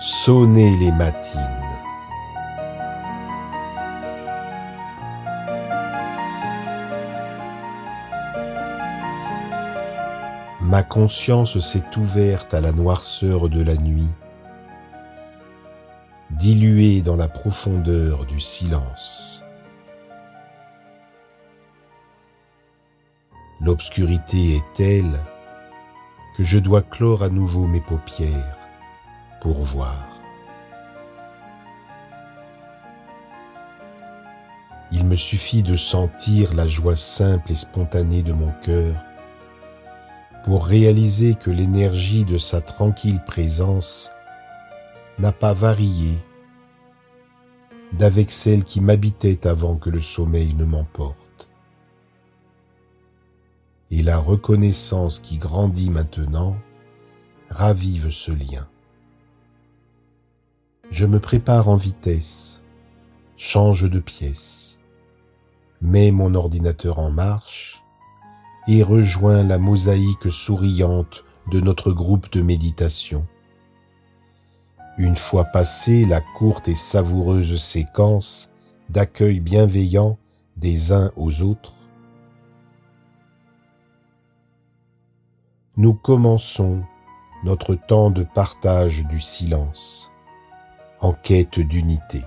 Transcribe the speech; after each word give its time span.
Sonnez 0.00 0.76
les 0.76 0.92
matines. 0.92 1.40
Ma 10.60 10.84
conscience 10.84 11.58
s'est 11.58 11.82
ouverte 11.96 12.54
à 12.54 12.60
la 12.60 12.70
noirceur 12.70 13.48
de 13.48 13.60
la 13.60 13.74
nuit, 13.74 14.14
diluée 16.30 17.02
dans 17.02 17.16
la 17.16 17.26
profondeur 17.26 18.24
du 18.24 18.40
silence. 18.40 19.42
L'obscurité 23.60 24.54
est 24.58 24.72
telle 24.74 25.18
que 26.36 26.44
je 26.44 26.60
dois 26.60 26.82
clore 26.82 27.24
à 27.24 27.30
nouveau 27.30 27.66
mes 27.66 27.80
paupières 27.80 28.57
pour 29.40 29.60
voir. 29.60 30.06
Il 34.90 35.04
me 35.04 35.16
suffit 35.16 35.62
de 35.62 35.76
sentir 35.76 36.54
la 36.54 36.66
joie 36.66 36.96
simple 36.96 37.52
et 37.52 37.54
spontanée 37.54 38.22
de 38.22 38.32
mon 38.32 38.52
cœur 38.62 38.96
pour 40.44 40.66
réaliser 40.66 41.34
que 41.34 41.50
l'énergie 41.50 42.24
de 42.24 42.38
sa 42.38 42.62
tranquille 42.62 43.22
présence 43.24 44.12
n'a 45.18 45.32
pas 45.32 45.52
varié 45.52 46.16
d'avec 47.92 48.30
celle 48.30 48.64
qui 48.64 48.80
m'habitait 48.80 49.46
avant 49.46 49.76
que 49.76 49.90
le 49.90 50.00
sommeil 50.00 50.54
ne 50.54 50.64
m'emporte. 50.64 51.48
Et 53.90 54.02
la 54.02 54.18
reconnaissance 54.18 55.18
qui 55.18 55.38
grandit 55.38 55.90
maintenant 55.90 56.56
ravive 57.50 58.10
ce 58.10 58.30
lien. 58.30 58.68
Je 60.90 61.04
me 61.04 61.20
prépare 61.20 61.68
en 61.68 61.76
vitesse, 61.76 62.62
change 63.36 63.88
de 63.90 63.98
pièce, 63.98 64.80
mets 65.82 66.10
mon 66.10 66.34
ordinateur 66.34 66.98
en 66.98 67.10
marche 67.10 67.84
et 68.68 68.82
rejoins 68.82 69.42
la 69.42 69.58
mosaïque 69.58 70.32
souriante 70.32 71.24
de 71.50 71.60
notre 71.60 71.92
groupe 71.92 72.32
de 72.32 72.40
méditation. 72.40 73.26
Une 74.96 75.14
fois 75.14 75.44
passée 75.44 76.06
la 76.06 76.22
courte 76.22 76.68
et 76.68 76.74
savoureuse 76.74 77.60
séquence 77.60 78.50
d'accueil 78.88 79.40
bienveillant 79.40 80.18
des 80.56 80.92
uns 80.92 81.12
aux 81.16 81.42
autres, 81.42 81.74
nous 85.76 85.92
commençons 85.92 86.82
notre 87.44 87.74
temps 87.74 88.10
de 88.10 88.24
partage 88.24 89.06
du 89.06 89.20
silence 89.20 90.07
en 91.00 91.12
quête 91.12 91.60
d'unité. 91.60 92.22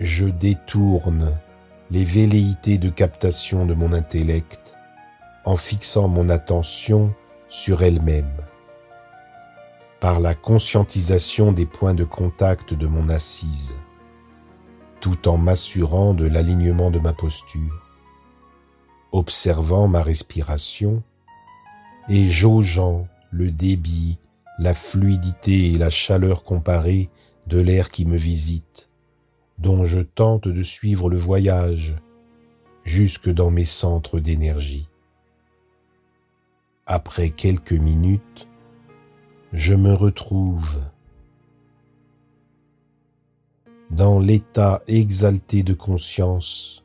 Je 0.00 0.26
détourne 0.26 1.30
les 1.90 2.04
velléités 2.04 2.78
de 2.78 2.88
captation 2.88 3.66
de 3.66 3.74
mon 3.74 3.92
intellect 3.92 4.76
en 5.44 5.56
fixant 5.56 6.08
mon 6.08 6.28
attention 6.28 7.12
sur 7.48 7.82
elle-même. 7.82 8.36
Par 10.00 10.18
la 10.18 10.34
conscientisation 10.34 11.52
des 11.52 11.66
points 11.66 11.94
de 11.94 12.04
contact 12.04 12.74
de 12.74 12.86
mon 12.86 13.08
assise, 13.08 13.76
tout 15.00 15.28
en 15.28 15.36
m'assurant 15.36 16.14
de 16.14 16.26
l'alignement 16.26 16.90
de 16.90 16.98
ma 16.98 17.12
posture, 17.12 17.82
observant 19.12 19.86
ma 19.86 20.02
respiration 20.02 21.02
et 22.08 22.28
jaugeant 22.28 23.06
le 23.30 23.50
débit, 23.50 24.18
la 24.58 24.74
fluidité 24.74 25.72
et 25.72 25.78
la 25.78 25.90
chaleur 25.90 26.44
comparée 26.44 27.10
de 27.46 27.60
l'air 27.60 27.90
qui 27.90 28.04
me 28.04 28.16
visite, 28.16 28.90
dont 29.58 29.84
je 29.84 30.00
tente 30.00 30.48
de 30.48 30.62
suivre 30.62 31.08
le 31.08 31.16
voyage 31.16 31.96
jusque 32.84 33.30
dans 33.30 33.50
mes 33.50 33.64
centres 33.64 34.20
d'énergie. 34.20 34.88
Après 36.86 37.30
quelques 37.30 37.72
minutes, 37.72 38.48
je 39.52 39.74
me 39.74 39.92
retrouve 39.92 40.80
dans 43.90 44.18
l'état 44.18 44.82
exalté 44.86 45.62
de 45.62 45.74
conscience, 45.74 46.82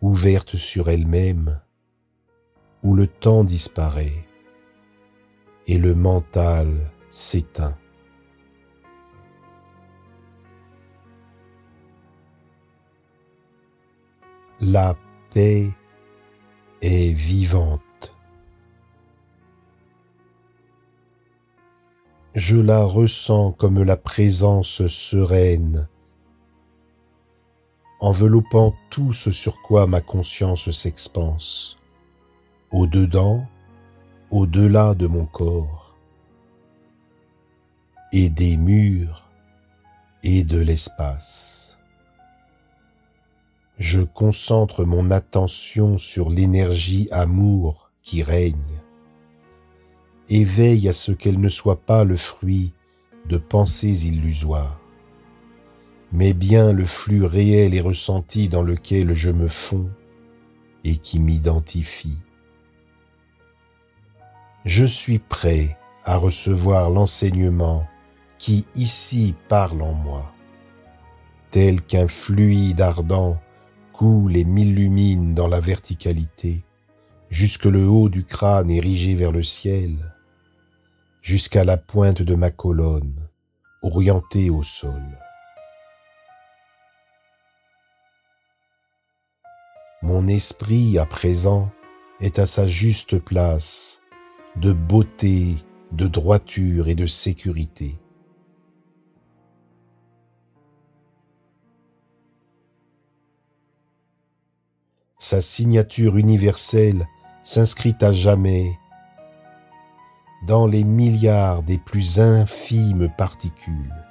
ouverte 0.00 0.56
sur 0.56 0.88
elle-même, 0.88 1.60
où 2.82 2.94
le 2.94 3.06
temps 3.06 3.42
disparaît 3.42 4.25
et 5.66 5.78
le 5.78 5.94
mental 5.94 6.78
s'éteint. 7.08 7.76
La 14.60 14.96
paix 15.34 15.68
est 16.82 17.12
vivante. 17.12 17.82
Je 22.34 22.56
la 22.56 22.84
ressens 22.84 23.52
comme 23.52 23.82
la 23.82 23.96
présence 23.96 24.86
sereine, 24.86 25.88
enveloppant 27.98 28.74
tout 28.90 29.12
ce 29.12 29.30
sur 29.30 29.62
quoi 29.62 29.86
ma 29.86 30.02
conscience 30.02 30.70
s'expanse, 30.70 31.78
au-dedans 32.70 33.46
au-delà 34.30 34.94
de 34.94 35.06
mon 35.06 35.24
corps 35.24 35.96
et 38.12 38.28
des 38.28 38.56
murs 38.56 39.28
et 40.22 40.42
de 40.42 40.58
l'espace. 40.58 41.78
Je 43.78 44.00
concentre 44.00 44.84
mon 44.84 45.10
attention 45.10 45.96
sur 45.98 46.30
l'énergie 46.30 47.08
amour 47.12 47.90
qui 48.02 48.22
règne 48.22 48.80
et 50.28 50.44
veille 50.44 50.88
à 50.88 50.92
ce 50.92 51.12
qu'elle 51.12 51.40
ne 51.40 51.48
soit 51.48 51.80
pas 51.80 52.02
le 52.02 52.16
fruit 52.16 52.72
de 53.26 53.36
pensées 53.36 54.08
illusoires, 54.08 54.80
mais 56.10 56.32
bien 56.32 56.72
le 56.72 56.84
flux 56.84 57.24
réel 57.24 57.74
et 57.74 57.80
ressenti 57.80 58.48
dans 58.48 58.62
lequel 58.62 59.12
je 59.12 59.30
me 59.30 59.46
fonds 59.46 59.90
et 60.82 60.96
qui 60.96 61.20
m'identifie 61.20 62.18
je 64.66 64.84
suis 64.84 65.20
prêt 65.20 65.78
à 66.02 66.16
recevoir 66.16 66.90
l'enseignement 66.90 67.86
qui 68.36 68.66
ici 68.74 69.36
parle 69.48 69.80
en 69.80 69.92
moi, 69.92 70.34
tel 71.50 71.80
qu'un 71.80 72.08
fluide 72.08 72.80
ardent 72.80 73.40
coule 73.92 74.36
et 74.36 74.44
m'illumine 74.44 75.34
dans 75.34 75.46
la 75.46 75.60
verticalité, 75.60 76.64
jusque 77.30 77.64
le 77.64 77.86
haut 77.86 78.08
du 78.08 78.24
crâne 78.24 78.68
érigé 78.68 79.14
vers 79.14 79.30
le 79.30 79.44
ciel, 79.44 79.96
jusqu'à 81.22 81.62
la 81.62 81.76
pointe 81.76 82.22
de 82.22 82.34
ma 82.34 82.50
colonne, 82.50 83.28
orientée 83.82 84.50
au 84.50 84.64
sol. 84.64 85.16
Mon 90.02 90.26
esprit 90.26 90.98
à 90.98 91.06
présent 91.06 91.70
est 92.20 92.40
à 92.40 92.46
sa 92.46 92.66
juste 92.66 93.20
place 93.20 94.00
de 94.60 94.72
beauté, 94.72 95.56
de 95.92 96.06
droiture 96.06 96.88
et 96.88 96.94
de 96.94 97.06
sécurité. 97.06 98.00
Sa 105.18 105.40
signature 105.40 106.16
universelle 106.16 107.06
s'inscrit 107.42 107.96
à 108.00 108.12
jamais 108.12 108.78
dans 110.46 110.66
les 110.66 110.84
milliards 110.84 111.62
des 111.62 111.78
plus 111.78 112.20
infimes 112.20 113.08
particules. 113.18 114.06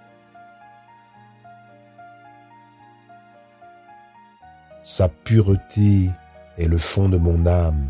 Sa 4.84 5.10
pureté 5.10 6.10
est 6.58 6.68
le 6.68 6.78
fond 6.78 7.10
de 7.10 7.18
mon 7.18 7.48
âme 7.48 7.90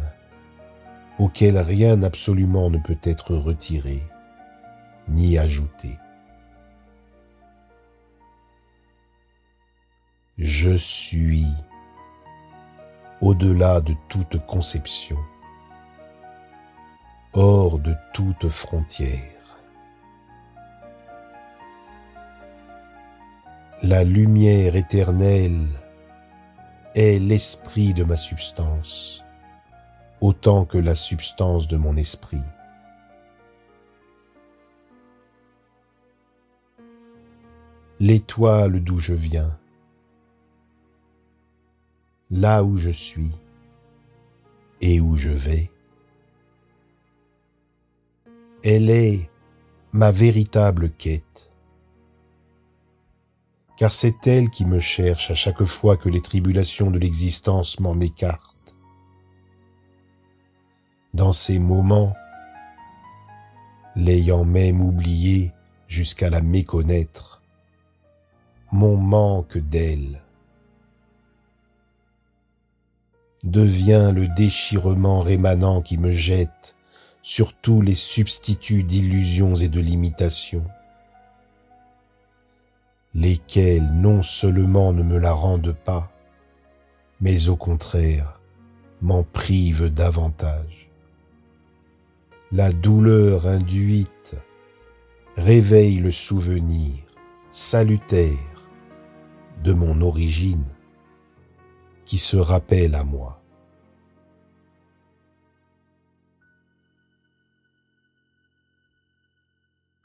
auquel 1.18 1.58
rien 1.58 2.04
absolument 2.04 2.70
ne 2.70 2.78
peut 2.78 3.00
être 3.04 3.36
retiré 3.36 4.02
ni 5.08 5.38
ajouté. 5.38 5.98
Je 10.38 10.76
suis 10.76 11.48
au-delà 13.22 13.80
de 13.80 13.94
toute 14.10 14.46
conception, 14.46 15.18
hors 17.34 17.80
de 17.80 17.96
toute 18.14 18.50
frontière. 18.50 19.32
La 23.84 24.04
lumière 24.04 24.76
éternelle 24.76 25.68
est 26.96 27.20
l'esprit 27.20 27.94
de 27.94 28.04
ma 28.04 28.18
substance 28.18 29.25
autant 30.22 30.66
que 30.66 30.78
la 30.78 30.96
substance 30.96 31.68
de 31.68 31.78
mon 31.78 31.96
esprit. 31.98 32.42
L'étoile 38.00 38.84
d'où 38.84 39.00
je 39.00 39.14
viens, 39.14 39.58
là 42.30 42.64
où 42.64 42.76
je 42.76 42.90
suis 42.90 43.32
et 44.82 45.00
où 45.00 45.16
je 45.16 45.30
vais, 45.30 45.72
elle 48.64 48.90
est 48.90 49.30
ma 49.94 50.12
véritable 50.12 50.90
quête 50.90 51.56
car 53.78 53.94
c'est 53.94 54.28
elle 54.28 54.50
qui 54.50 54.66
me 54.66 54.80
cherche 54.80 55.32
à 55.32 55.36
chaque 55.36 55.64
fois 55.64 55.98
que 55.98 56.10
les 56.10 56.22
tribulations 56.22 56.92
de 56.92 57.00
l'existence 57.00 57.80
m'en 57.80 58.00
écartent. 58.00 58.55
Dans 61.16 61.32
ces 61.32 61.60
moments, 61.60 62.14
l'ayant 63.96 64.44
même 64.44 64.82
oublié 64.82 65.54
jusqu'à 65.88 66.30
la 66.30 66.42
méconnaître, 66.42 67.42
mon 68.74 68.98
manque 68.98 69.58
d'elle 69.58 70.22
devient 73.44 74.12
le 74.14 74.28
déchirement 74.28 75.22
rémanent 75.22 75.82
qui 75.82 75.98
me 75.98 76.12
jette 76.12 76.76
sur 77.22 77.54
tous 77.54 77.80
les 77.80 77.96
substituts 77.96 78.84
d'illusions 78.84 79.56
et 79.56 79.70
de 79.70 79.80
limitations, 79.80 80.66
lesquels 83.14 83.90
non 83.94 84.22
seulement 84.22 84.92
ne 84.92 85.02
me 85.02 85.18
la 85.18 85.32
rendent 85.32 85.78
pas, 85.86 86.12
mais 87.22 87.48
au 87.48 87.56
contraire 87.56 88.42
m'en 89.00 89.24
privent 89.24 89.90
davantage. 89.90 90.85
La 92.52 92.72
douleur 92.72 93.48
induite 93.48 94.38
réveille 95.36 95.98
le 95.98 96.12
souvenir 96.12 96.94
salutaire 97.50 98.70
de 99.64 99.74
mon 99.74 100.02
origine 100.02 100.66
qui 102.06 102.20
se 102.20 102.38
rappelle 102.38 102.94
à 102.94 103.04
moi. 103.04 103.42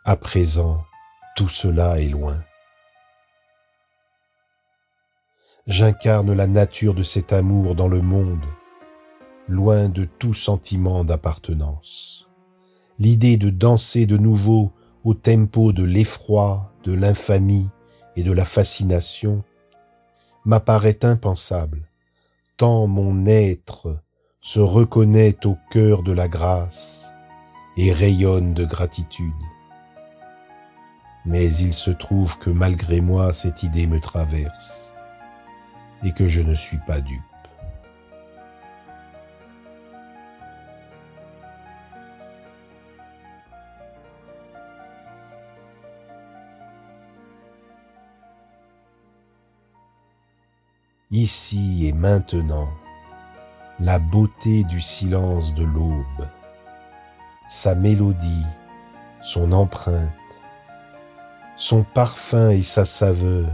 À 0.07 0.17
présent, 0.17 0.83
tout 1.37 1.51
cela 1.51 2.01
est 2.01 2.09
loin. 2.09 2.43
J'incarne 5.67 6.33
la 6.33 6.47
nature 6.47 6.95
de 6.95 7.03
cet 7.03 7.35
amour 7.35 7.75
dans 7.75 7.87
le 7.87 8.01
monde, 8.01 8.47
loin 9.47 9.91
de 9.91 10.07
tout 10.07 10.35
sentiment 10.35 11.05
d'appartenance. 11.05 12.30
L'idée 13.01 13.39
de 13.39 13.49
danser 13.49 14.05
de 14.05 14.19
nouveau 14.19 14.73
au 15.05 15.15
tempo 15.15 15.73
de 15.73 15.85
l'effroi, 15.85 16.71
de 16.85 16.93
l'infamie 16.93 17.71
et 18.15 18.23
de 18.23 18.31
la 18.31 18.45
fascination 18.45 19.43
m'apparaît 20.45 21.03
impensable, 21.03 21.89
tant 22.59 22.87
mon 22.87 23.25
être 23.25 24.03
se 24.43 24.61
reconnaît 24.61 25.47
au 25.47 25.57
cœur 25.71 26.03
de 26.03 26.13
la 26.13 26.29
grâce 26.29 27.15
et 27.79 27.91
rayonne 27.91 28.53
de 28.53 28.67
gratitude. 28.67 29.33
Mais 31.25 31.51
il 31.51 31.73
se 31.73 31.91
trouve 31.91 32.37
que 32.37 32.51
malgré 32.51 33.01
moi 33.01 33.33
cette 33.33 33.63
idée 33.63 33.87
me 33.87 34.01
traverse 34.01 34.93
et 36.03 36.13
que 36.13 36.27
je 36.27 36.43
ne 36.43 36.53
suis 36.53 36.81
pas 36.87 37.01
dupe. 37.01 37.30
Ici 51.11 51.89
et 51.89 51.93
maintenant, 51.93 52.69
la 53.81 53.99
beauté 53.99 54.63
du 54.65 54.81
silence 54.81 55.55
de 55.55 55.65
l'aube, 55.65 56.29
sa 57.49 57.75
mélodie, 57.75 58.47
son 59.21 59.51
empreinte, 59.51 60.13
son 61.57 61.83
parfum 61.83 62.51
et 62.51 62.63
sa 62.63 62.85
saveur, 62.85 63.49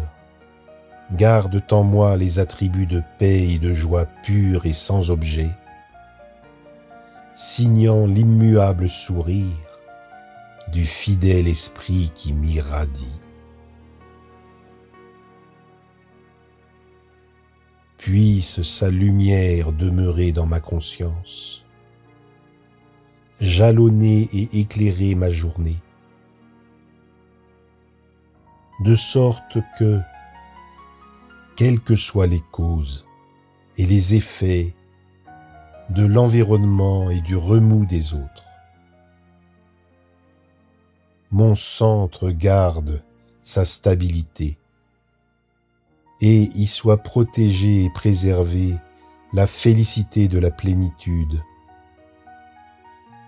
gardent 1.13 1.63
en 1.71 1.83
moi 1.83 2.17
les 2.17 2.41
attributs 2.41 2.87
de 2.87 3.03
paix 3.19 3.49
et 3.49 3.59
de 3.59 3.73
joie 3.73 4.05
pure 4.23 4.67
et 4.67 4.75
sans 4.75 5.11
objet, 5.11 5.51
signant 7.33 8.07
l'immuable 8.07 8.89
sourire 8.89 9.47
du 10.73 10.85
fidèle 10.85 11.49
esprit 11.49 12.11
qui 12.15 12.35
m'irradie. 12.35 13.21
Puisse 17.99 18.63
sa 18.63 18.91
lumière 18.91 19.73
demeurer 19.73 20.33
dans 20.33 20.47
ma 20.47 20.61
conscience, 20.61 21.65
jalonner 23.41 24.29
et 24.33 24.61
éclairer 24.61 25.15
ma 25.15 25.31
journée, 25.31 25.77
de 28.85 28.95
sorte 28.95 29.59
que, 29.79 30.01
quelles 31.57 31.81
que 31.81 31.97
soient 31.97 32.27
les 32.27 32.43
causes 32.53 33.07
et 33.79 33.87
les 33.87 34.15
effets 34.15 34.75
de 35.91 36.05
l'environnement 36.05 37.11
et 37.11 37.21
du 37.21 37.37
remous 37.37 37.87
des 37.87 38.15
autres, 38.15 38.45
mon 41.31 41.55
centre 41.55 42.31
garde 42.31 43.03
sa 43.43 43.65
stabilité 43.65 44.59
et 46.21 46.51
y 46.55 46.67
soit 46.67 47.03
protégée 47.03 47.85
et 47.85 47.91
préservée 47.91 48.75
la 49.33 49.47
félicité 49.47 50.29
de 50.29 50.39
la 50.39 50.51
plénitude, 50.51 51.43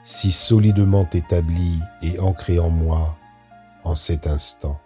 si 0.02 0.30
solidement 0.32 1.08
établie 1.12 1.80
et 2.02 2.18
ancrée 2.18 2.58
en 2.58 2.70
moi 2.70 3.16
en 3.84 3.94
cet 3.94 4.26
instant. 4.26 4.80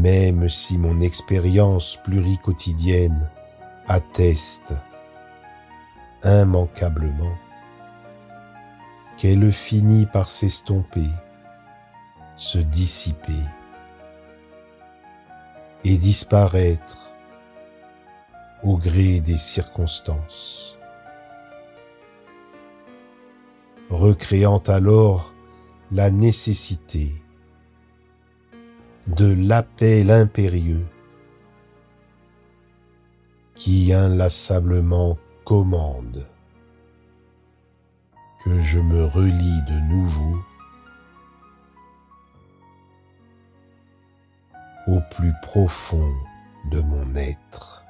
Même 0.00 0.48
si 0.48 0.78
mon 0.78 1.00
expérience 1.00 1.98
pluricotidienne 2.04 3.30
atteste 3.86 4.74
immanquablement 6.24 7.36
qu'elle 9.18 9.52
finit 9.52 10.06
par 10.06 10.30
s'estomper, 10.30 11.10
se 12.34 12.56
dissiper 12.56 13.44
et 15.84 15.98
disparaître 15.98 17.12
au 18.62 18.78
gré 18.78 19.20
des 19.20 19.36
circonstances, 19.36 20.78
recréant 23.90 24.62
alors 24.66 25.34
la 25.90 26.10
nécessité 26.10 27.22
de 29.16 29.34
l'appel 29.34 30.10
impérieux 30.10 30.86
qui 33.54 33.92
inlassablement 33.92 35.18
commande 35.44 36.26
que 38.44 38.58
je 38.60 38.78
me 38.78 39.04
relie 39.04 39.62
de 39.68 39.80
nouveau 39.88 40.38
au 44.86 45.00
plus 45.10 45.32
profond 45.42 46.12
de 46.70 46.80
mon 46.80 47.14
être. 47.14 47.84